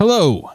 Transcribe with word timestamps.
Hello. 0.00 0.52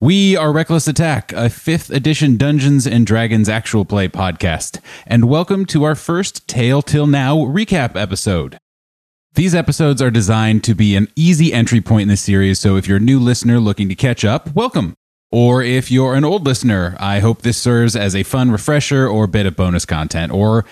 We 0.00 0.36
are 0.36 0.52
Reckless 0.52 0.88
Attack, 0.88 1.30
a 1.34 1.46
5th 1.46 1.94
edition 1.94 2.36
Dungeons 2.36 2.84
and 2.84 3.06
Dragons 3.06 3.48
actual 3.48 3.84
play 3.84 4.08
podcast, 4.08 4.80
and 5.06 5.28
welcome 5.28 5.66
to 5.66 5.84
our 5.84 5.94
first 5.94 6.48
Tale 6.48 6.82
Till 6.82 7.06
Now 7.06 7.36
recap 7.36 7.94
episode. 7.94 8.58
These 9.34 9.54
episodes 9.54 10.02
are 10.02 10.10
designed 10.10 10.64
to 10.64 10.74
be 10.74 10.96
an 10.96 11.06
easy 11.14 11.52
entry 11.52 11.80
point 11.80 12.02
in 12.02 12.08
the 12.08 12.16
series, 12.16 12.58
so 12.58 12.74
if 12.74 12.88
you're 12.88 12.96
a 12.96 13.00
new 13.00 13.20
listener 13.20 13.60
looking 13.60 13.88
to 13.88 13.94
catch 13.94 14.24
up, 14.24 14.52
welcome. 14.52 14.94
Or 15.30 15.62
if 15.62 15.92
you're 15.92 16.16
an 16.16 16.24
old 16.24 16.44
listener, 16.44 16.96
I 16.98 17.20
hope 17.20 17.42
this 17.42 17.58
serves 17.58 17.94
as 17.94 18.16
a 18.16 18.24
fun 18.24 18.50
refresher 18.50 19.06
or 19.06 19.28
bit 19.28 19.46
of 19.46 19.54
bonus 19.54 19.84
content. 19.84 20.32
Or 20.32 20.64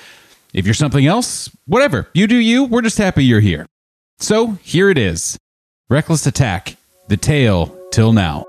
if 0.52 0.64
you're 0.64 0.74
something 0.74 1.06
else, 1.06 1.48
whatever. 1.66 2.08
You 2.12 2.26
do 2.26 2.38
you. 2.38 2.64
We're 2.64 2.82
just 2.82 2.98
happy 2.98 3.24
you're 3.24 3.38
here. 3.38 3.66
So 4.18 4.58
here 4.64 4.90
it 4.90 4.98
is 4.98 5.38
Reckless 5.88 6.26
Attack, 6.26 6.74
the 7.06 7.16
tale 7.16 7.76
till 7.90 8.12
now. 8.12 8.46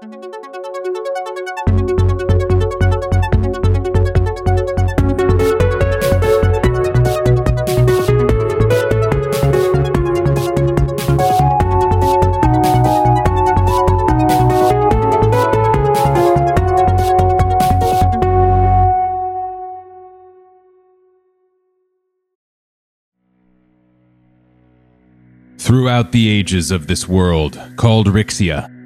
Throughout 25.57 26.11
the 26.11 26.27
ages 26.27 26.69
of 26.71 26.87
this 26.87 27.07
world, 27.07 27.57
called 27.77 28.07
Rixia, 28.07 28.80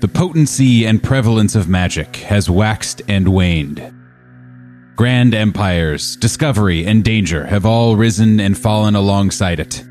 the 0.00 0.08
potency 0.08 0.84
and 0.84 1.02
prevalence 1.02 1.54
of 1.54 1.68
magic 1.68 2.16
has 2.16 2.50
waxed 2.50 3.02
and 3.08 3.28
waned. 3.28 3.92
Grand 4.94 5.34
empires, 5.34 6.16
discovery, 6.16 6.86
and 6.86 7.04
danger 7.04 7.46
have 7.46 7.66
all 7.66 7.96
risen 7.96 8.40
and 8.40 8.56
fallen 8.56 8.94
alongside 8.94 9.60
it. 9.60 9.84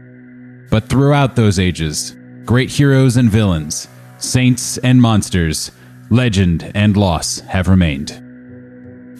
But 0.70 0.90
throughout 0.90 1.36
those 1.36 1.60
ages, 1.60 2.16
great 2.44 2.70
heroes 2.72 3.18
and 3.18 3.30
villains, 3.30 3.88
saints 4.18 4.78
and 4.80 5.02
monsters, 5.02 5.72
legend 6.10 6.72
and 6.76 6.96
loss 6.98 7.40
have 7.40 7.68
remained. 7.68 8.22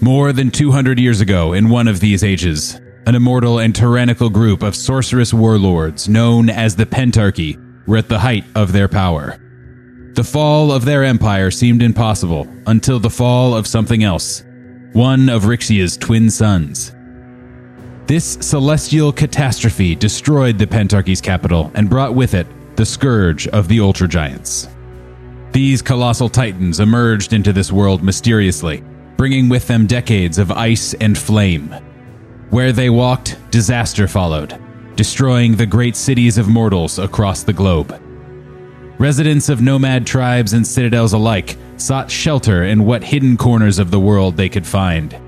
More 0.02 0.34
than 0.34 0.52
200 0.52 1.00
years 1.00 1.22
ago, 1.22 1.54
in 1.54 1.70
one 1.70 1.88
of 1.88 2.00
these 2.00 2.24
ages, 2.24 2.80
an 3.08 3.16
immortal 3.16 3.60
and 3.60 3.76
tyrannical 3.76 4.30
group 4.30 4.64
of 4.64 4.76
sorcerous 4.76 5.34
warlords 5.34 6.10
known 6.10 6.50
as 6.50 6.76
the 6.76 6.86
Pentarchy 6.86 7.58
were 7.88 7.98
at 7.98 8.10
the 8.10 8.20
height 8.20 8.46
of 8.56 8.72
their 8.72 8.88
power. 8.88 9.40
The 10.16 10.24
fall 10.24 10.72
of 10.72 10.86
their 10.86 11.04
empire 11.04 11.52
seemed 11.52 11.84
impossible 11.84 12.48
until 12.68 13.02
the 13.02 13.10
fall 13.10 13.54
of 13.54 13.68
something 13.68 14.06
else, 14.06 14.46
one 14.94 15.28
of 15.28 15.44
Rixia's 15.44 15.98
twin 15.98 16.30
suns. 16.30 16.96
This 18.06 18.38
celestial 18.40 19.12
catastrophe 19.12 19.94
destroyed 19.94 20.58
the 20.58 20.68
Pentarchy's 20.68 21.20
capital 21.20 21.70
and 21.76 21.90
brought 21.90 22.16
with 22.16 22.34
it 22.34 22.48
the 22.78 22.86
scourge 22.86 23.50
of 23.50 23.68
the 23.68 23.82
Ultra 23.82 24.08
Giants. 24.08 24.70
These 25.52 25.82
colossal 25.82 26.30
titans 26.30 26.80
emerged 26.80 27.34
into 27.34 27.52
this 27.52 27.74
world 27.74 28.02
mysteriously, 28.02 28.86
bringing 29.18 29.50
with 29.50 29.68
them 29.68 29.86
decades 29.86 30.38
of 30.38 30.50
ice 30.50 30.94
and 30.94 31.18
flame. 31.18 31.76
Where 32.52 32.72
they 32.72 32.90
walked, 32.90 33.38
disaster 33.52 34.08
followed, 34.08 34.58
destroying 34.96 35.58
the 35.58 35.66
great 35.66 35.98
cities 35.98 36.38
of 36.38 36.48
mortals 36.48 37.00
across 37.00 37.44
the 37.44 37.52
globe. 37.52 38.02
Residents 38.98 39.50
of 39.50 39.62
nomad 39.62 40.08
tribes 40.08 40.54
and 40.54 40.66
citadels 40.66 41.12
alike 41.12 41.58
sought 41.76 42.10
shelter 42.10 42.64
in 42.64 42.86
what 42.86 43.04
hidden 43.04 43.36
corners 43.36 43.78
of 43.78 43.92
the 43.92 44.00
world 44.00 44.38
they 44.38 44.48
could 44.48 44.66
find. 44.66 45.20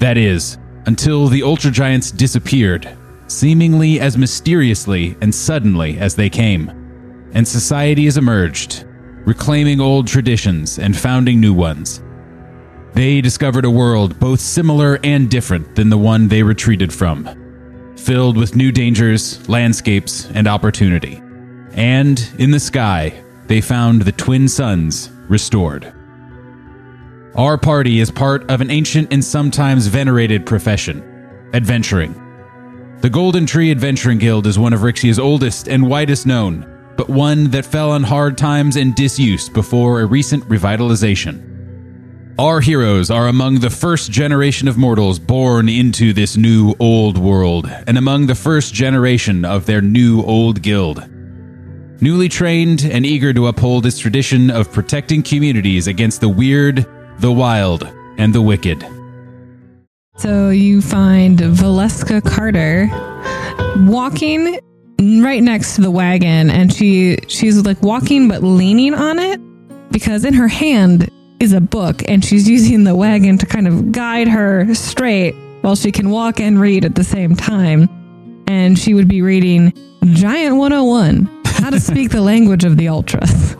That 0.00 0.18
is, 0.18 0.58
until 0.84 1.28
the 1.28 1.42
Ultra 1.42 1.70
Giants 1.70 2.10
disappeared, 2.10 2.94
seemingly 3.26 4.00
as 4.00 4.18
mysteriously 4.18 5.16
and 5.22 5.34
suddenly 5.34 5.98
as 5.98 6.14
they 6.14 6.28
came, 6.28 6.68
and 7.32 7.48
society 7.48 8.04
has 8.04 8.18
emerged, 8.18 8.84
reclaiming 9.24 9.80
old 9.80 10.06
traditions 10.06 10.78
and 10.78 10.94
founding 10.94 11.40
new 11.40 11.54
ones. 11.54 12.02
They 12.92 13.22
discovered 13.22 13.64
a 13.64 13.70
world 13.70 14.20
both 14.20 14.40
similar 14.40 15.00
and 15.02 15.30
different 15.30 15.74
than 15.74 15.88
the 15.88 15.98
one 15.98 16.28
they 16.28 16.42
retreated 16.42 16.92
from, 16.92 17.94
filled 17.96 18.36
with 18.36 18.56
new 18.56 18.70
dangers, 18.70 19.48
landscapes, 19.48 20.30
and 20.34 20.46
opportunity. 20.46 21.22
And 21.74 22.26
in 22.38 22.50
the 22.50 22.60
sky, 22.60 23.22
they 23.46 23.60
found 23.60 24.02
the 24.02 24.12
twin 24.12 24.48
suns 24.48 25.10
restored. 25.28 25.92
Our 27.34 27.58
party 27.58 27.98
is 27.98 28.10
part 28.10 28.48
of 28.48 28.60
an 28.60 28.70
ancient 28.70 29.12
and 29.12 29.24
sometimes 29.24 29.88
venerated 29.88 30.46
profession 30.46 31.02
adventuring. 31.52 32.20
The 33.00 33.10
Golden 33.10 33.46
Tree 33.46 33.70
Adventuring 33.70 34.18
Guild 34.18 34.46
is 34.46 34.58
one 34.58 34.72
of 34.72 34.82
Rixia's 34.82 35.18
oldest 35.18 35.68
and 35.68 35.88
widest 35.88 36.26
known, 36.26 36.66
but 36.96 37.08
one 37.08 37.50
that 37.50 37.66
fell 37.66 37.90
on 37.90 38.02
hard 38.02 38.38
times 38.38 38.76
and 38.76 38.94
disuse 38.94 39.48
before 39.48 40.00
a 40.00 40.06
recent 40.06 40.44
revitalization. 40.48 41.50
Our 42.38 42.60
heroes 42.60 43.10
are 43.10 43.28
among 43.28 43.60
the 43.60 43.70
first 43.70 44.10
generation 44.10 44.66
of 44.66 44.76
mortals 44.76 45.18
born 45.18 45.68
into 45.68 46.12
this 46.12 46.36
new 46.36 46.74
old 46.80 47.18
world, 47.18 47.70
and 47.86 47.96
among 47.98 48.26
the 48.26 48.34
first 48.34 48.74
generation 48.74 49.44
of 49.44 49.66
their 49.66 49.80
new 49.80 50.22
old 50.22 50.62
guild. 50.62 51.08
Newly 52.00 52.28
trained 52.28 52.84
and 52.84 53.06
eager 53.06 53.32
to 53.32 53.46
uphold 53.46 53.86
its 53.86 53.98
tradition 53.98 54.50
of 54.50 54.72
protecting 54.72 55.22
communities 55.22 55.86
against 55.86 56.20
the 56.20 56.28
weird, 56.28 56.86
the 57.18 57.32
wild, 57.32 57.84
and 58.18 58.34
the 58.34 58.42
wicked. 58.42 58.86
So 60.16 60.50
you 60.50 60.80
find 60.80 61.38
Valeska 61.38 62.22
Carter 62.22 62.88
walking 63.90 64.58
right 65.22 65.42
next 65.42 65.74
to 65.76 65.80
the 65.80 65.90
wagon 65.90 66.50
and 66.50 66.72
she 66.72 67.18
she's 67.26 67.64
like 67.66 67.82
walking 67.82 68.28
but 68.28 68.42
leaning 68.42 68.94
on 68.94 69.18
it 69.18 69.40
because 69.90 70.24
in 70.24 70.32
her 70.32 70.48
hand 70.48 71.10
is 71.40 71.52
a 71.52 71.60
book 71.60 72.02
and 72.08 72.24
she's 72.24 72.48
using 72.48 72.84
the 72.84 72.94
wagon 72.94 73.36
to 73.38 73.46
kind 73.46 73.66
of 73.66 73.92
guide 73.92 74.28
her 74.28 74.72
straight 74.74 75.34
while 75.62 75.76
she 75.76 75.90
can 75.90 76.10
walk 76.10 76.40
and 76.40 76.60
read 76.60 76.84
at 76.84 76.94
the 76.94 77.04
same 77.04 77.34
time. 77.34 77.88
And 78.46 78.78
she 78.78 78.94
would 78.94 79.08
be 79.08 79.22
reading 79.22 79.72
Giant 80.04 80.56
101 80.56 81.33
How 81.64 81.70
to 81.70 81.80
Speak 81.80 82.10
the 82.10 82.20
Language 82.20 82.64
of 82.64 82.76
the 82.76 82.88
Ultras. 82.88 83.56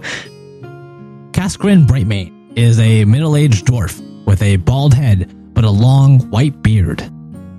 Cascarin 1.32 1.86
Brightmane 1.86 2.52
is 2.54 2.78
a 2.78 3.06
middle 3.06 3.34
aged 3.34 3.64
dwarf 3.64 3.98
with 4.26 4.42
a 4.42 4.56
bald 4.56 4.92
head 4.92 5.34
but 5.54 5.64
a 5.64 5.70
long 5.70 6.20
white 6.28 6.60
beard. 6.62 7.10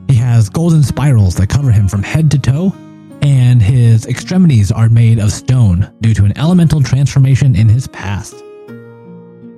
He 0.07 0.13
has 0.17 0.49
golden 0.49 0.83
spirals 0.83 1.33
that 1.37 1.47
cover 1.47 1.71
him 1.71 1.87
from 1.87 2.03
head 2.03 2.29
to 2.29 2.37
toe, 2.37 2.75
and 3.23 3.59
his 3.59 4.05
extremities 4.05 4.71
are 4.71 4.87
made 4.87 5.17
of 5.17 5.31
stone 5.31 5.91
due 6.01 6.13
to 6.13 6.25
an 6.25 6.37
elemental 6.37 6.83
transformation 6.83 7.55
in 7.55 7.67
his 7.67 7.87
past. 7.87 8.35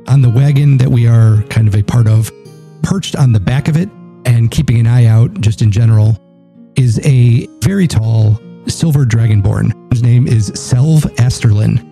on 0.08 0.22
the 0.22 0.30
wagon 0.30 0.78
that 0.78 0.90
we 0.90 1.06
are 1.06 1.44
kind 1.50 1.68
of 1.68 1.76
a 1.76 1.84
part 1.84 2.08
of, 2.08 2.32
perched 2.82 3.18
on 3.18 3.34
the 3.34 3.42
back 3.42 3.68
of 3.68 3.76
it 3.76 3.90
and 4.24 4.52
keeping 4.52 4.80
an 4.80 4.88
eye 4.88 5.08
out 5.08 5.34
just 5.42 5.62
in 5.62 5.70
general, 5.70 6.18
is 6.78 6.98
a 7.06 7.46
very 7.62 7.88
tall 7.88 8.40
silver 8.70 9.06
dragonborn. 9.06 9.72
His 9.92 10.04
name 10.04 10.28
is 10.28 10.52
Selv 10.52 11.02
Asterlin. 11.18 11.84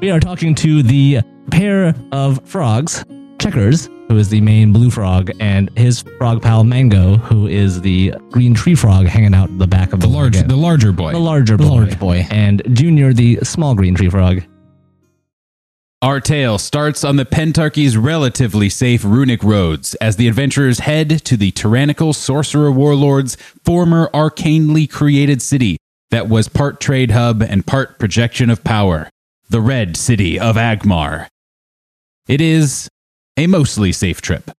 We 0.00 0.10
are 0.10 0.20
talking 0.20 0.54
to 0.56 0.82
the 0.82 1.20
pair 1.50 1.94
of 2.12 2.40
frogs, 2.44 3.04
Checkers, 3.40 3.86
who 4.08 4.16
is 4.16 4.28
the 4.28 4.40
main 4.40 4.72
blue 4.72 4.90
frog, 4.90 5.30
and 5.40 5.70
his 5.78 6.02
frog 6.18 6.42
pal 6.42 6.64
Mango, 6.64 7.16
who 7.18 7.46
is 7.46 7.80
the 7.80 8.12
green 8.30 8.54
tree 8.54 8.74
frog 8.74 9.06
hanging 9.06 9.34
out 9.34 9.56
the 9.58 9.66
back 9.66 9.92
of 9.92 10.00
The 10.00 10.06
the, 10.06 10.12
large, 10.12 10.34
wagon. 10.36 10.48
the 10.48 10.56
larger 10.56 10.92
boy. 10.92 11.12
the 11.12 11.18
larger 11.18 11.56
boy. 11.56 11.64
large 11.66 11.98
boy, 11.98 12.26
and 12.30 12.62
Junior, 12.76 13.12
the 13.12 13.38
small 13.42 13.74
green 13.74 13.94
tree 13.94 14.08
frog. 14.10 14.42
Our 16.00 16.20
tale 16.20 16.58
starts 16.58 17.02
on 17.02 17.16
the 17.16 17.24
Pentarchy's 17.24 17.96
relatively 17.96 18.68
safe 18.68 19.02
runic 19.04 19.42
roads 19.42 19.94
as 19.96 20.14
the 20.14 20.28
adventurers 20.28 20.78
head 20.80 21.24
to 21.24 21.36
the 21.36 21.50
tyrannical 21.50 22.12
sorcerer 22.12 22.70
warlord's 22.70 23.36
former 23.64 24.08
arcanely 24.14 24.88
created 24.88 25.42
city 25.42 25.76
that 26.10 26.28
was 26.28 26.48
part 26.48 26.80
trade 26.80 27.10
hub 27.10 27.42
and 27.42 27.66
part 27.66 27.98
projection 27.98 28.50
of 28.50 28.64
power, 28.64 29.10
the 29.48 29.60
Red 29.60 29.96
City 29.96 30.38
of 30.38 30.56
Agmar. 30.56 31.28
It 32.26 32.40
is 32.40 32.88
a 33.36 33.46
mostly 33.46 33.92
safe 33.92 34.20
trip. 34.20 34.50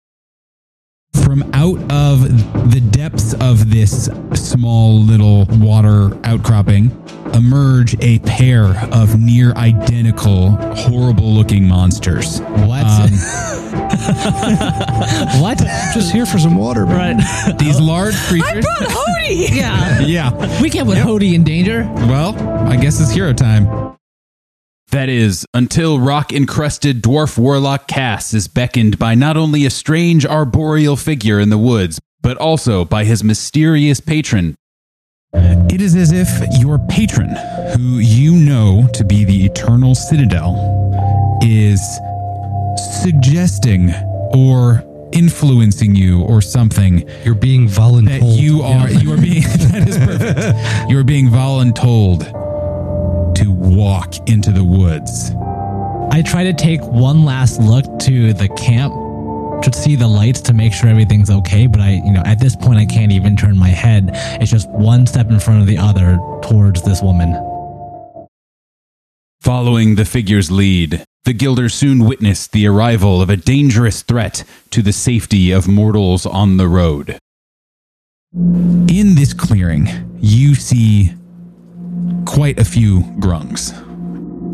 From 1.13 1.43
out 1.53 1.81
of 1.91 2.71
the 2.71 2.81
depths 2.81 3.35
of 3.35 3.71
this 3.71 4.09
small 4.35 5.01
little 5.01 5.47
water 5.47 6.17
outcropping 6.25 6.91
emerge 7.35 7.97
a 8.01 8.19
pair 8.21 8.77
of 8.93 9.21
near 9.21 9.53
identical, 9.53 10.51
horrible 10.75 11.33
looking 11.33 11.67
monsters. 11.67 12.41
What? 12.41 12.85
Um, 12.85 13.11
what? 15.41 15.59
Just 15.95 16.13
here 16.13 16.27
for 16.27 16.39
some 16.39 16.57
water, 16.57 16.87
man. 16.87 17.19
Right. 17.19 17.53
these 17.59 17.81
large 17.81 18.17
creatures. 18.27 18.49
I 18.49 18.61
brought 18.61 18.91
Hody! 18.91 19.49
yeah. 19.57 20.01
Yeah. 20.01 20.63
We 20.63 20.71
can't 20.71 20.89
put 20.89 20.99
Hody 20.99 21.35
in 21.35 21.45
danger. 21.45 21.85
Well, 21.95 22.35
I 22.69 22.77
guess 22.77 23.01
it's 23.01 23.11
hero 23.11 23.33
time. 23.33 23.97
That 24.91 25.11
is, 25.11 25.45
until 25.53 26.01
rock 26.01 26.33
encrusted 26.33 27.03
dwarf 27.03 27.37
warlock 27.37 27.89
Cass 27.89 28.33
is 28.33 28.49
beckoned 28.49 28.99
by 28.99 29.15
not 29.15 29.37
only 29.37 29.67
a 29.67 29.71
strange 29.71 30.25
arboreal 30.25 30.97
figure 30.97 31.39
in 31.39 31.51
the 31.51 31.59
woods, 31.59 32.01
but 32.23 32.39
also 32.39 32.87
by 32.87 33.05
his 33.05 33.23
mysterious 33.23 34.01
patron. 34.01 34.55
It 35.35 35.83
is 35.83 35.95
as 35.95 36.11
if 36.13 36.29
your 36.59 36.79
patron, 36.79 37.29
who 37.77 37.99
you 37.99 38.35
know 38.35 38.89
to 38.95 39.05
be 39.05 39.25
the 39.25 39.45
Eternal 39.45 39.95
Citadel, 39.95 41.39
is 41.43 41.81
suggesting 43.03 43.93
or 44.35 44.83
influencing 45.13 45.95
you 45.95 46.23
or 46.23 46.43
something 46.43 47.09
You're 47.25 47.35
being 47.35 47.67
that 47.67 48.21
you 48.23 48.63
are 48.63 48.91
you 48.91 49.13
are 49.13 49.17
being 49.17 49.43
that 49.73 49.89
is 49.89 49.97
perfect. 49.97 50.89
You 50.91 50.99
are 50.99 51.05
being 51.05 51.29
voluntold 51.29 52.25
to 53.37 53.51
walk 53.51 54.29
into 54.29 54.51
the 54.51 54.65
woods. 54.65 55.33
I 56.11 56.23
try 56.23 56.45
to 56.45 56.53
take 56.53 56.83
one 56.83 57.25
last 57.25 57.61
look 57.61 57.85
to 58.01 58.33
the 58.33 58.49
camp 58.49 58.95
to 59.63 59.73
see 59.73 59.97
the 59.97 60.07
lights 60.07 60.41
to 60.43 60.53
make 60.53 60.73
sure 60.73 60.89
everything's 60.89 61.31
okay, 61.31 61.67
but 61.67 61.81
I, 61.81 62.01
you 62.05 62.13
know, 62.13 62.23
at 62.25 62.39
this 62.39 62.55
point 62.57 62.79
I 62.79 62.87
can't 62.87 63.13
even 63.13 63.37
turn 63.37 63.57
my 63.57 63.69
head. 63.69 64.11
It's 64.41 64.51
just 64.51 64.69
one 64.71 65.07
step 65.07 65.31
in 65.31 65.41
front 65.41 65.61
of 65.61 65.67
the 65.67 65.79
other 65.79 66.19
towards 66.43 66.83
this 66.83 67.03
woman. 67.03 67.33
Following 69.41 69.95
the 69.95 70.05
figure's 70.05 70.51
lead, 70.51 71.05
the 71.25 71.33
Guilders 71.33 71.75
soon 71.75 72.05
witnessed 72.05 72.53
the 72.53 72.67
arrival 72.67 73.21
of 73.21 73.31
a 73.31 73.37
dangerous 73.37 74.03
threat 74.03 74.45
to 74.71 74.83
the 74.83 74.93
safety 74.93 75.51
of 75.51 75.69
mortals 75.69 76.27
on 76.27 76.57
the 76.57 76.69
road. 76.69 77.19
In 78.35 79.15
this 79.15 79.33
clearing, 79.33 79.89
you 80.21 80.55
see 80.55 81.15
quite 82.27 82.59
a 82.59 82.65
few 82.65 83.03
grungs. 83.19 83.73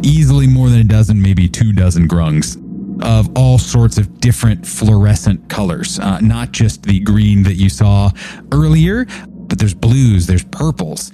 Easily 0.03 0.47
more 0.47 0.69
than 0.69 0.81
a 0.81 0.85
dozen, 0.85 1.21
maybe 1.21 1.49
two 1.49 1.73
dozen 1.73 2.07
grungs 2.07 2.57
of 3.03 3.31
all 3.37 3.59
sorts 3.59 3.99
of 3.99 4.21
different 4.21 4.67
fluorescent 4.67 5.49
colors. 5.49 5.99
Uh, 5.99 6.21
not 6.21 6.53
just 6.53 6.83
the 6.83 7.01
green 7.01 7.43
that 7.45 7.55
you 7.55 7.69
saw 7.69 8.11
earlier, 8.53 9.07
but 9.27 9.59
there's 9.59 9.75
blues, 9.75 10.27
there's 10.27 10.45
purples, 10.45 11.13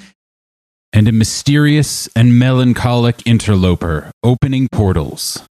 and 0.93 1.09
a 1.09 1.13
mysterious 1.13 2.09
and 2.17 2.39
melancholic 2.39 3.27
interloper 3.27 4.11
opening 4.23 4.69
portals. 4.71 5.47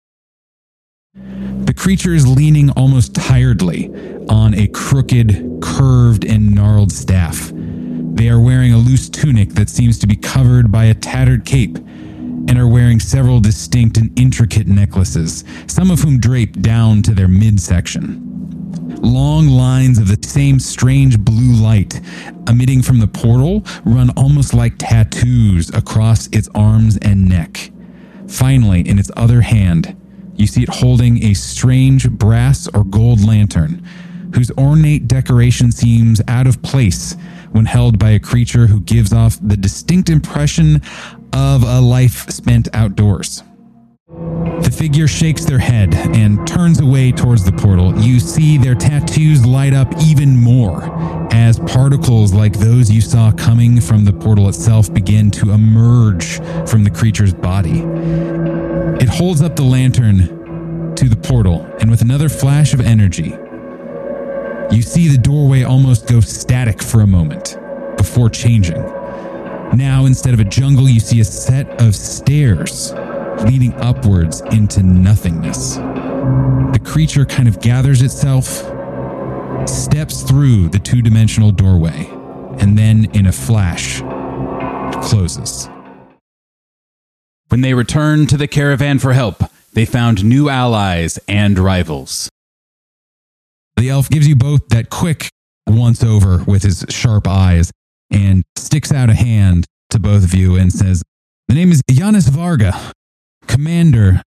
The 1.13 1.74
creature 1.74 2.13
is 2.13 2.27
leaning 2.27 2.69
almost 2.72 3.16
tiredly 3.16 3.89
on 4.30 4.54
a 4.54 4.68
crooked, 4.68 5.60
curved, 5.62 6.25
and 6.25 6.54
gnarled 6.54 6.92
staff. 6.92 7.51
They 7.54 8.30
are 8.30 8.39
wearing 8.39 8.74
a 8.74 8.77
loose 8.77 9.10
tunic 9.10 9.50
that 9.51 9.69
seems 9.69 9.98
to 10.00 10.07
be 10.07 10.16
covered 10.16 10.72
by 10.72 10.86
a 10.86 10.94
tattered 10.94 11.45
cape 11.45 11.77
and 12.47 12.57
are 12.57 12.68
wearing 12.68 13.00
several 13.00 13.39
distinct 13.39 13.97
and 13.97 14.18
intricate 14.19 14.68
necklaces, 14.68 15.44
some 15.68 15.92
of 15.92 16.00
whom 16.00 16.19
drape 16.19 16.62
down 16.62 17.01
to 17.01 17.13
their 17.13 17.27
midsection. 17.27 18.21
Long 19.01 19.47
lines 19.47 19.97
of 19.97 20.07
the 20.07 20.27
same 20.27 20.59
strange 20.59 21.19
blue 21.19 21.53
light 21.53 22.01
emitting 22.47 22.81
from 22.81 23.00
the 23.00 23.07
portal 23.07 23.63
run 23.83 24.09
almost 24.12 24.53
like 24.53 24.75
tattoos 24.77 25.69
across 25.69 26.27
its 26.27 26.50
arms 26.56 26.97
and 26.97 27.27
neck. 27.27 27.71
Finally, 28.27 28.88
in 28.88 29.00
its 29.00 29.12
other 29.15 29.41
hand, 29.41 29.95
you 30.36 30.48
see 30.48 30.63
it 30.63 30.69
holding 30.69 31.24
a 31.24 31.33
strange 31.33 32.09
brass 32.09 32.68
or 32.74 32.83
gold 32.83 33.25
lantern, 33.25 33.86
whose 34.33 34.51
ornate 34.57 35.07
decoration 35.07 35.71
seems 35.71 36.21
out 36.27 36.48
of 36.48 36.62
place 36.62 37.15
when 37.55 37.65
held 37.65 37.97
by 37.97 38.09
a 38.09 38.19
creature 38.19 38.67
who 38.67 38.81
gives 38.81 39.13
off 39.13 39.39
the 39.41 39.55
distinct 39.55 40.09
impression 40.09 40.81
of 41.31 41.63
a 41.63 41.79
life 41.79 42.29
spent 42.29 42.67
outdoors. 42.73 43.43
The 44.07 44.75
figure 44.77 45.07
shakes 45.07 45.45
their 45.45 45.59
head 45.59 45.93
and 45.93 46.45
turns 46.45 46.81
away 46.81 47.13
towards 47.13 47.45
the 47.45 47.53
portal. 47.53 47.97
You 47.97 48.19
see 48.19 48.57
their 48.57 48.75
tattoos 48.75 49.45
light 49.45 49.73
up 49.73 49.87
even 50.01 50.35
more 50.35 50.83
as 51.33 51.59
particles 51.59 52.33
like 52.33 52.59
those 52.59 52.91
you 52.91 52.99
saw 52.99 53.31
coming 53.31 53.79
from 53.79 54.03
the 54.03 54.13
portal 54.13 54.49
itself 54.49 54.93
begin 54.93 55.31
to 55.31 55.51
emerge 55.51 56.41
from 56.69 56.83
the 56.83 56.89
creature's 56.89 57.33
body. 57.33 57.83
It 59.01 59.07
holds 59.07 59.41
up 59.41 59.55
the 59.55 59.63
lantern 59.63 60.95
to 60.95 61.07
the 61.07 61.15
portal, 61.15 61.65
and 61.79 61.89
with 61.89 62.01
another 62.01 62.27
flash 62.27 62.73
of 62.73 62.81
energy, 62.81 63.33
you 64.71 64.81
see 64.81 65.07
the 65.07 65.17
doorway 65.17 65.63
almost 65.63 66.07
go 66.07 66.19
static 66.19 66.81
for 66.81 67.01
a 67.01 67.07
moment 67.07 67.57
before 67.97 68.29
changing. 68.29 68.81
Now, 69.73 70.06
instead 70.06 70.33
of 70.33 70.39
a 70.39 70.45
jungle, 70.45 70.88
you 70.88 71.00
see 71.00 71.19
a 71.19 71.25
set 71.25 71.81
of 71.81 71.95
stairs 71.95 72.94
leading 73.44 73.73
upwards 73.75 74.41
into 74.51 74.83
nothingness. 74.83 75.75
The 75.75 76.81
creature 76.83 77.25
kind 77.25 77.47
of 77.47 77.59
gathers 77.62 78.01
itself, 78.01 78.45
steps 79.67 80.23
through 80.23 80.69
the 80.69 80.79
two 80.79 81.01
dimensional 81.01 81.51
doorway, 81.51 82.07
and 82.59 82.77
then, 82.77 83.06
in 83.13 83.27
a 83.27 83.31
flash, 83.31 84.01
closes. 85.03 85.69
When 87.50 87.62
they 87.62 87.73
returned 87.73 88.29
to 88.29 88.38
the 88.38 88.47
caravan 88.47 89.00
for 89.00 89.13
help, 89.13 89.44
they 89.73 89.85
found 89.85 90.23
new 90.23 90.50
allies 90.50 91.19
and 91.27 91.59
rivals. 91.59 92.29
The 93.77 93.89
elf 93.89 94.10
gives 94.10 94.27
you 94.27 94.36
both 94.36 94.68
that 94.69 94.89
quick 94.89 95.30
once 95.68 96.04
over 96.04 96.44
with 96.44 96.63
his 96.63 96.86
sharp 96.89 97.27
eyes 97.27 97.72
and 98.12 98.44
sticks 98.56 98.92
out 98.92 99.10
a 99.10 99.16
hand 99.16 99.66
to 99.89 100.00
both 100.00 100.24
of 100.24 100.33
you 100.33 100.56
and 100.56 100.72
says, 100.72 101.04
The 101.48 101.56
name 101.56 101.72
is 101.72 101.81
Yanis 101.89 102.30
Varga, 102.30 102.92
commander 103.48 104.22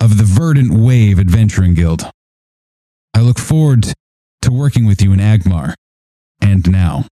of 0.00 0.18
the 0.18 0.24
Verdant 0.24 0.72
Wave 0.72 1.18
Adventuring 1.18 1.74
Guild. 1.74 2.10
I 3.14 3.20
look 3.20 3.38
forward 3.38 3.92
to 4.42 4.52
working 4.52 4.86
with 4.86 5.02
you 5.02 5.12
in 5.12 5.18
Agmar. 5.18 5.74
And 6.40 6.70
now. 6.70 7.06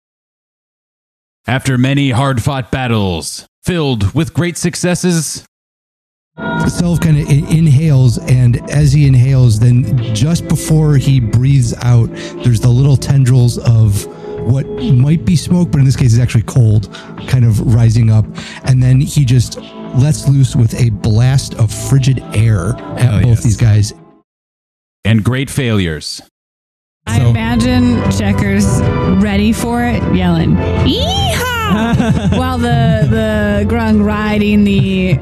After 1.47 1.79
many 1.79 2.11
hard 2.11 2.43
fought 2.43 2.71
battles, 2.71 3.47
filled 3.63 4.15
with 4.15 4.35
great 4.35 4.57
successes, 4.57 5.45
Selv 6.69 7.01
kind 7.01 7.19
of 7.19 7.29
inhales, 7.29 8.19
and 8.19 8.57
as 8.71 8.93
he 8.93 9.07
inhales, 9.07 9.59
then 9.59 9.99
just 10.15 10.47
before 10.49 10.97
he 10.97 11.21
breathes 11.21 11.75
out, 11.83 12.09
there's 12.45 12.61
the 12.61 12.69
little 12.69 12.97
tendrils 12.97 13.59
of 13.59 14.07
what 14.49 14.67
might 14.95 15.25
be 15.25 15.37
smoke, 15.37 15.71
but 15.71 15.79
in 15.79 15.85
this 15.85 15.97
case 15.97 16.13
is 16.13 16.19
actually 16.19 16.43
cold, 16.45 16.93
kind 17.27 17.45
of 17.45 17.75
rising 17.75 18.11
up. 18.11 18.25
And 18.65 18.83
then 18.83 19.01
he 19.01 19.25
just 19.25 19.59
lets 19.97 20.29
loose 20.29 20.55
with 20.57 20.75
a 20.81 20.91
blast 20.91 21.55
of 21.55 21.73
frigid 21.73 22.21
air 22.35 22.69
at 22.97 23.13
Oh, 23.15 23.21
both 23.21 23.27
yes. 23.29 23.43
these 23.45 23.57
guys. 23.57 23.93
and 25.05 25.25
great 25.25 25.49
failures. 25.51 26.21
I 27.07 27.19
So- 27.19 27.31
imagine 27.31 28.11
Checkers 28.13 28.67
ready 29.23 29.53
for 29.53 29.83
it, 29.83 30.03
yelling 30.15 30.55
"Yeehaw!" 30.57 31.50
while 32.37 32.59
the 32.59 33.07
the 33.09 33.65
grung 33.69 34.05
riding 34.05 34.65
the 34.65 35.15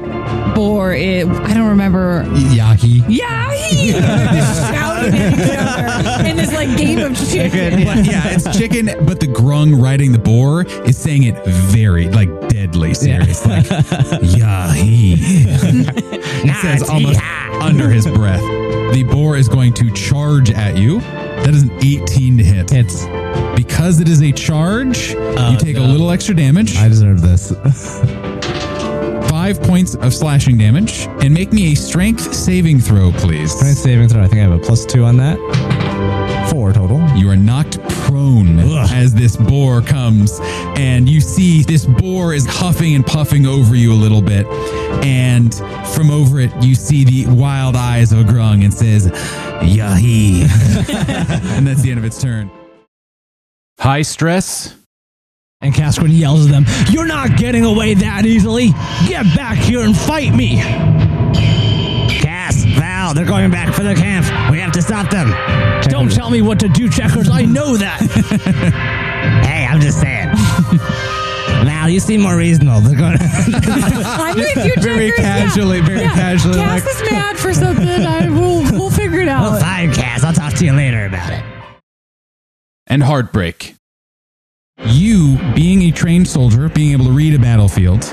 boar. 0.55 0.93
It, 0.93 1.27
I 1.27 1.53
don't 1.53 1.67
remember. 1.67 2.23
Yahi. 2.33 3.03
Yeah, 3.07 3.49
just 4.33 4.71
shouting 4.71 5.13
at 5.13 5.33
each 5.33 5.55
other 5.57 6.27
in 6.27 6.37
this 6.37 6.53
like 6.53 6.75
game 6.77 6.99
of 6.99 7.15
chicken. 7.29 7.85
But 7.85 7.97
yeah, 8.05 8.29
it's 8.29 8.57
chicken, 8.57 8.87
but 9.05 9.19
the 9.19 9.27
grung 9.27 9.81
riding 9.81 10.11
the 10.11 10.19
boar 10.19 10.63
is 10.85 10.97
saying 10.97 11.23
it 11.23 11.43
very, 11.45 12.09
like, 12.09 12.49
deadly 12.49 12.93
serious. 12.93 13.45
Like, 13.45 13.69
yahi. 14.21 15.15
it 15.19 16.55
says 16.61 16.89
almost 16.89 17.19
under 17.61 17.89
his 17.89 18.05
breath. 18.05 18.41
The 18.93 19.03
boar 19.03 19.37
is 19.37 19.47
going 19.47 19.73
to 19.75 19.91
charge 19.91 20.49
at 20.49 20.77
you. 20.77 20.99
That 20.99 21.49
is 21.49 21.63
an 21.63 21.71
18 21.83 22.37
to 22.37 22.43
hit. 22.43 22.71
It's 22.71 23.05
Because 23.59 23.99
it 23.99 24.07
is 24.07 24.21
a 24.21 24.31
charge, 24.31 25.13
uh, 25.13 25.49
you 25.51 25.57
take 25.57 25.75
a 25.75 25.81
little 25.81 26.11
extra 26.11 26.33
damage, 26.33 26.77
I 26.77 26.87
deserve 26.87 27.21
this. 27.21 27.51
five 29.29 29.61
points 29.63 29.95
of 29.95 30.13
slashing 30.13 30.57
damage, 30.57 31.07
and 31.21 31.33
make 31.33 31.51
me 31.51 31.73
a 31.73 31.75
strength 31.75 32.33
saving 32.33 32.79
throw, 32.79 33.11
please. 33.11 33.51
Strength 33.51 33.79
saving 33.79 34.07
throw. 34.07 34.23
I 34.23 34.27
think 34.27 34.39
I 34.39 34.43
have 34.43 34.53
a 34.53 34.59
plus 34.59 34.85
two 34.85 35.03
on 35.03 35.17
that. 35.17 35.37
Four 36.49 36.71
total. 36.71 37.05
You 37.17 37.29
are 37.31 37.35
knocked 37.35 37.81
prone 37.89 38.59
as 38.59 39.13
this 39.13 39.35
boar 39.35 39.81
comes, 39.81 40.39
and 40.77 41.09
you 41.09 41.19
see 41.19 41.61
this 41.63 41.85
boar 41.85 42.33
is 42.33 42.45
huffing 42.45 42.95
and 42.95 43.05
puffing 43.05 43.45
over 43.45 43.75
you 43.75 43.91
a 43.91 43.99
little 43.99 44.21
bit. 44.21 44.45
And 45.03 45.53
from 45.93 46.11
over 46.11 46.39
it, 46.39 46.51
you 46.63 46.75
see 46.75 47.03
the 47.03 47.25
wild 47.33 47.75
eyes 47.75 48.13
of 48.13 48.19
a 48.19 48.23
grung 48.23 48.63
and 48.63 48.73
says, 48.73 49.07
Yahi. 49.63 50.43
and 51.57 51.67
that's 51.67 51.81
the 51.81 51.89
end 51.89 51.99
of 51.99 52.05
its 52.05 52.21
turn. 52.21 52.49
High 53.89 54.03
stress. 54.03 54.75
And 55.61 55.73
Casquin 55.73 56.15
yells 56.15 56.45
at 56.45 56.51
them, 56.51 56.63
You're 56.91 57.07
not 57.07 57.37
getting 57.37 57.65
away 57.65 57.95
that 57.95 58.23
easily! 58.23 58.67
Get 59.07 59.23
back 59.35 59.57
here 59.57 59.81
and 59.81 59.97
fight 59.97 60.31
me! 60.31 60.57
Cass, 62.21 62.65
Val, 62.77 63.15
they're 63.15 63.25
going 63.25 63.49
back 63.49 63.73
for 63.73 63.81
their 63.81 63.95
camp. 63.95 64.27
We 64.51 64.59
have 64.59 64.71
to 64.73 64.83
stop 64.83 65.09
them. 65.09 65.31
Don't 65.89 66.11
tell 66.11 66.29
me 66.29 66.43
what 66.43 66.59
to 66.59 66.69
do, 66.69 66.87
Checkers. 66.87 67.31
I 67.31 67.45
know 67.45 67.77
that. 67.77 67.99
Hey, 69.43 69.65
I'm 69.65 69.81
just 69.81 69.99
saying. 69.99 70.29
Val, 71.65 71.89
you 71.89 71.99
seem 71.99 72.21
more 72.21 72.37
reasonable. 72.37 72.81
They're 72.81 72.95
going. 72.95 73.17
I'm 73.19 74.35
with 74.35 74.55
you, 74.55 74.73
Very 74.83 75.09
Checkers, 75.09 75.19
yeah. 75.25 75.39
casually, 75.47 75.81
very 75.81 76.01
Yeah. 76.01 76.13
casually. 76.13 76.59
Cass 76.59 76.85
Like, 76.85 76.95
is 77.05 77.11
mad 77.11 77.37
for 77.37 77.53
something. 77.55 77.87
I 78.05 78.29
will 78.29 78.61
we'll 78.79 78.91
figure 78.91 79.19
it 79.19 79.27
out. 79.27 79.59
fine, 79.59 79.91
Cass. 79.93 80.23
I'll 80.23 80.31
talk 80.33 80.53
to 80.53 80.65
you 80.65 80.73
later 80.73 81.05
about 81.05 81.33
it. 81.33 81.43
and 82.85 83.01
heartbreak. 83.03 83.75
You, 84.85 85.37
being 85.55 85.83
a 85.83 85.91
trained 85.91 86.25
soldier, 86.27 86.69
being 86.69 86.93
able 86.93 87.05
to 87.05 87.11
read 87.11 87.33
a 87.33 87.39
battlefield, 87.39 88.03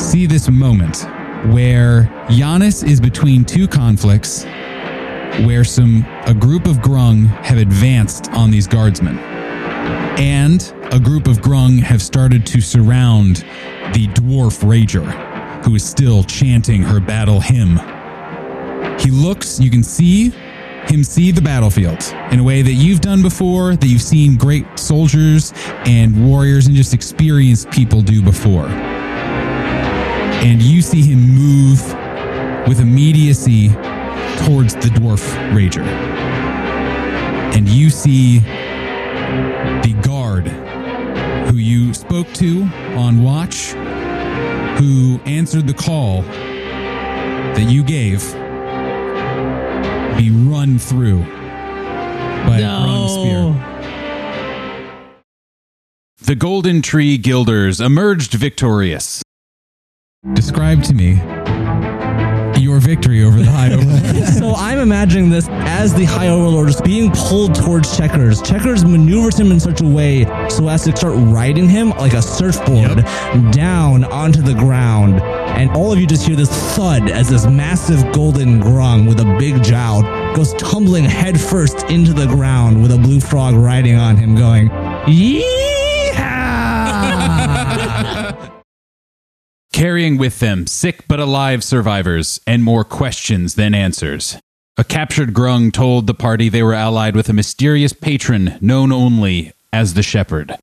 see 0.00 0.24
this 0.24 0.48
moment 0.48 1.04
where 1.52 2.04
Yanis 2.28 2.88
is 2.88 3.00
between 3.00 3.44
two 3.44 3.66
conflicts, 3.66 4.44
where 5.44 5.64
some 5.64 6.06
a 6.26 6.34
group 6.34 6.66
of 6.66 6.76
Grung 6.76 7.26
have 7.44 7.58
advanced 7.58 8.30
on 8.30 8.52
these 8.52 8.68
guardsmen, 8.68 9.18
and 9.18 10.72
a 10.92 11.00
group 11.00 11.26
of 11.26 11.38
Grung 11.38 11.80
have 11.80 12.00
started 12.00 12.46
to 12.46 12.60
surround 12.60 13.38
the 13.94 14.06
dwarf 14.14 14.62
Rager, 14.62 15.64
who 15.64 15.74
is 15.74 15.84
still 15.84 16.22
chanting 16.22 16.82
her 16.82 17.00
battle 17.00 17.40
hymn. 17.40 17.80
He 19.00 19.10
looks, 19.10 19.58
you 19.58 19.70
can 19.70 19.82
see 19.82 20.32
him 20.88 21.02
see 21.02 21.30
the 21.30 21.42
battlefield 21.42 22.02
in 22.30 22.38
a 22.38 22.42
way 22.42 22.62
that 22.62 22.72
you've 22.72 23.00
done 23.00 23.22
before, 23.22 23.76
that 23.76 23.86
you've 23.86 24.02
seen 24.02 24.36
great 24.36 24.64
soldiers 24.78 25.52
and 25.84 26.28
warriors 26.28 26.66
and 26.66 26.76
just 26.76 26.94
experienced 26.94 27.70
people 27.70 28.02
do 28.02 28.22
before. 28.22 28.66
And 28.66 30.62
you 30.62 30.82
see 30.82 31.02
him 31.02 31.20
move 31.20 31.82
with 32.68 32.80
immediacy 32.80 33.68
towards 34.44 34.74
the 34.74 34.90
dwarf 34.94 35.24
rager. 35.52 35.86
And 37.56 37.68
you 37.68 37.90
see 37.90 38.38
the 38.38 39.98
guard 40.02 40.48
who 41.48 41.56
you 41.56 41.94
spoke 41.94 42.32
to 42.34 42.62
on 42.96 43.22
watch, 43.22 43.72
who 44.78 45.20
answered 45.24 45.66
the 45.66 45.74
call 45.74 46.22
that 46.22 47.66
you 47.68 47.82
gave 47.82 48.22
be 50.16 50.30
run 50.30 50.78
through 50.78 51.20
by 52.46 52.58
a 52.58 52.68
Grung 52.68 53.08
spear. 53.08 53.76
The 56.22 56.34
Golden 56.34 56.82
Tree 56.82 57.18
Guilders 57.18 57.80
emerged 57.80 58.32
victorious. 58.34 59.22
Describe 60.32 60.82
to 60.84 60.94
me 60.94 61.14
your 61.14 61.85
victory 62.86 63.24
over 63.24 63.38
the 63.38 63.50
High 63.50 63.72
Overlord. 63.72 64.28
so 64.38 64.54
I'm 64.54 64.78
imagining 64.78 65.28
this 65.28 65.48
as 65.50 65.92
the 65.92 66.04
High 66.04 66.28
Overlord 66.28 66.68
is 66.68 66.80
being 66.80 67.10
pulled 67.10 67.54
towards 67.54 67.96
Checkers. 67.96 68.40
Checkers 68.40 68.84
maneuvers 68.84 69.38
him 69.38 69.50
in 69.50 69.58
such 69.58 69.80
a 69.80 69.84
way 69.84 70.24
so 70.48 70.68
as 70.68 70.84
to 70.84 70.96
start 70.96 71.16
riding 71.16 71.68
him 71.68 71.90
like 71.90 72.12
a 72.12 72.22
surfboard 72.22 73.04
down 73.52 74.04
onto 74.04 74.40
the 74.40 74.54
ground. 74.54 75.20
And 75.58 75.68
all 75.70 75.92
of 75.92 75.98
you 75.98 76.06
just 76.06 76.26
hear 76.26 76.36
this 76.36 76.50
thud 76.76 77.10
as 77.10 77.28
this 77.28 77.44
massive 77.46 78.12
golden 78.12 78.60
grung 78.60 79.08
with 79.08 79.18
a 79.18 79.36
big 79.36 79.64
jowl 79.64 80.02
goes 80.36 80.54
tumbling 80.54 81.04
headfirst 81.04 81.90
into 81.90 82.12
the 82.12 82.26
ground 82.26 82.80
with 82.80 82.92
a 82.92 82.98
blue 82.98 83.20
frog 83.20 83.54
riding 83.54 83.96
on 83.96 84.16
him, 84.16 84.36
going, 84.36 84.68
Yeehaw! 85.06 85.65
Carrying 89.76 90.16
with 90.16 90.40
them 90.40 90.66
sick 90.66 91.04
but 91.06 91.20
alive 91.20 91.62
survivors 91.62 92.40
and 92.46 92.64
more 92.64 92.82
questions 92.82 93.56
than 93.56 93.74
answers. 93.74 94.38
A 94.78 94.84
captured 94.84 95.34
Grung 95.34 95.70
told 95.70 96.06
the 96.06 96.14
party 96.14 96.48
they 96.48 96.62
were 96.62 96.72
allied 96.72 97.14
with 97.14 97.28
a 97.28 97.34
mysterious 97.34 97.92
patron 97.92 98.56
known 98.62 98.90
only 98.90 99.52
as 99.74 99.92
the 99.92 100.02
Shepherd. 100.02 100.56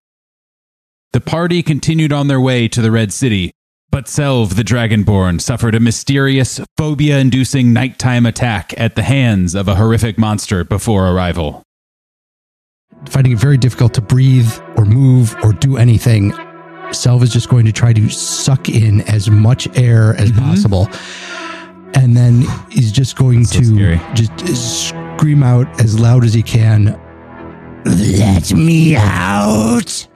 The 1.12 1.22
party 1.22 1.62
continued 1.62 2.12
on 2.12 2.28
their 2.28 2.42
way 2.42 2.68
to 2.70 2.82
the 2.82 2.90
Red 2.90 3.14
City, 3.14 3.52
but 3.92 4.08
Selv 4.08 4.56
the 4.56 4.64
Dragonborn 4.64 5.40
suffered 5.40 5.76
a 5.76 5.80
mysterious, 5.80 6.60
phobia 6.76 7.20
inducing 7.20 7.72
nighttime 7.72 8.26
attack 8.26 8.74
at 8.78 8.96
the 8.96 9.04
hands 9.04 9.54
of 9.54 9.68
a 9.68 9.76
horrific 9.76 10.18
monster 10.18 10.64
before 10.64 11.08
arrival. 11.08 11.62
finding 13.10 13.34
it 13.34 13.40
very 13.40 13.58
difficult 13.58 13.94
to 13.94 14.02
breathe 14.02 14.52
or 14.76 14.86
move 14.86 15.36
or 15.44 15.54
do 15.54 15.78
anything. 15.78 16.34
Selv 16.92 17.24
is 17.24 17.32
just 17.32 17.50
going 17.50 17.66
to 17.66 17.72
try 17.72 17.94
to 17.94 18.10
suck 18.10 18.70
in 18.70 19.02
as 19.02 19.30
much 19.30 19.68
air 19.78 20.16
as 20.16 20.32
mm-hmm. 20.32 20.40
possible. 20.40 20.88
And 21.96 22.16
then 22.16 22.46
he's 22.70 22.92
just 22.92 23.16
going 23.16 23.46
So 23.46 23.60
to 23.60 23.66
scary. 23.66 24.02
just 24.14 24.88
scream 24.90 25.44
out 25.44 25.68
as 25.80 26.00
loud 26.00 26.24
as 26.24 26.34
he 26.34 26.44
can. 26.44 27.00
Let 27.86 28.54
me 28.54 28.96
out. 28.96 30.08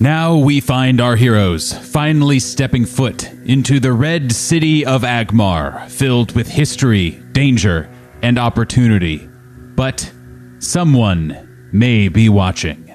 Now 0.00 0.36
we 0.36 0.60
find 0.60 1.00
our 1.00 1.16
heroes 1.16 1.72
finally 1.72 2.38
stepping 2.38 2.84
foot 2.84 3.32
into 3.44 3.80
the 3.80 3.92
red 3.92 4.30
city 4.32 4.86
of 4.86 5.02
Agmar, 5.02 5.88
filled 5.90 6.36
with 6.36 6.46
history, 6.46 7.20
danger, 7.32 7.90
and 8.22 8.38
opportunity. 8.38 9.28
But 9.74 10.12
someone 10.60 11.68
may 11.72 12.08
be 12.08 12.28
watching. 12.28 12.87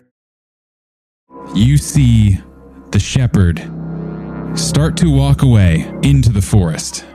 You 1.55 1.77
see 1.77 2.39
the 2.89 2.99
shepherd 2.99 3.59
start 4.55 4.97
to 4.97 5.07
walk 5.07 5.43
away 5.43 5.81
into 6.01 6.31
the 6.31 6.41
forest. 6.41 7.05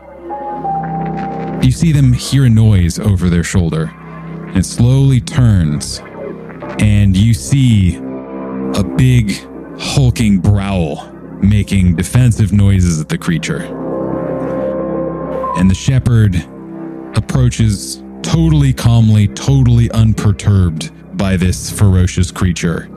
You 1.65 1.73
see 1.73 1.91
them 1.91 2.13
hear 2.13 2.45
a 2.45 2.51
noise 2.51 3.01
over 3.01 3.29
their 3.29 3.43
shoulder. 3.43 3.93
and 4.49 4.57
It 4.57 4.65
slowly 4.65 5.21
turns, 5.21 6.01
and 6.79 7.17
you 7.17 7.35
see 7.35 7.97
a 7.97 8.85
big 8.85 9.37
hulking 9.79 10.41
growl 10.41 11.11
making 11.43 11.97
defensive 11.97 12.53
noises 12.53 13.01
at 13.01 13.09
the 13.09 13.19
creature. 13.19 13.63
And 15.57 15.69
the 15.69 15.75
shepherd 15.75 16.37
approaches 17.17 18.03
totally 18.23 18.73
calmly, 18.73 19.27
totally 19.27 19.91
unperturbed 19.91 20.93
by 21.17 21.37
this 21.37 21.71
ferocious 21.71 22.31
creature. 22.31 22.89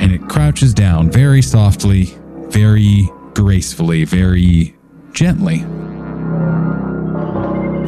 And 0.00 0.12
it 0.12 0.28
crouches 0.28 0.74
down 0.74 1.10
very 1.10 1.42
softly, 1.42 2.16
very 2.48 3.08
gracefully, 3.32 4.04
very 4.04 4.76
gently. 5.12 5.64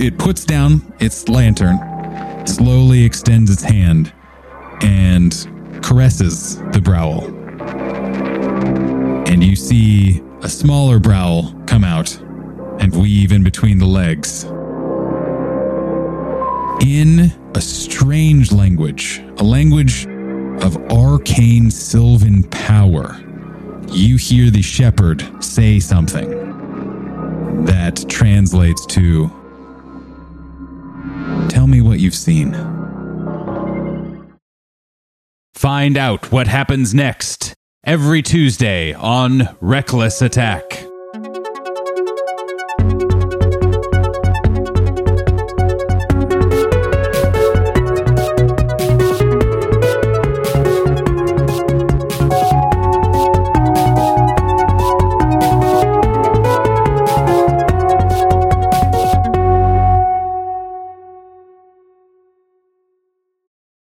It 0.04 0.18
puts 0.18 0.44
down 0.44 0.92
its 1.00 1.28
lantern, 1.28 1.78
slowly 2.46 3.04
extends 3.04 3.50
its 3.50 3.62
hand, 3.62 4.12
and 4.82 5.80
caresses 5.82 6.58
the 6.72 6.80
browl 6.80 7.36
and 9.36 9.44
you 9.44 9.56
see 9.56 10.22
a 10.42 10.48
smaller 10.48 10.98
browl 10.98 11.52
come 11.66 11.84
out 11.84 12.16
and 12.80 12.94
weave 12.94 13.32
in 13.32 13.42
between 13.42 13.78
the 13.78 13.86
legs. 13.86 14.44
In 16.80 17.32
a 17.54 17.60
strange 17.60 18.52
language, 18.52 19.20
a 19.38 19.44
language 19.44 20.06
of 20.62 20.76
arcane 20.92 21.70
sylvan 21.70 22.42
power, 22.44 23.20
you 23.88 24.16
hear 24.16 24.50
the 24.50 24.62
shepherd 24.62 25.24
say 25.42 25.78
something 25.80 27.64
that 27.64 28.04
translates 28.08 28.84
to 28.86 29.30
Tell 31.48 31.66
me 31.66 31.80
what 31.80 32.00
you've 32.00 32.14
seen. 32.14 32.52
Find 35.54 35.96
out 35.96 36.30
what 36.30 36.46
happens 36.46 36.94
next 36.94 37.54
every 37.84 38.22
Tuesday 38.22 38.92
on 38.92 39.48
Reckless 39.60 40.20
Attack. 40.22 40.85